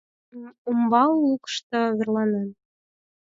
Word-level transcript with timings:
Умбал 0.69 1.11
лукышто 1.23 1.79
верланен. 1.97 2.49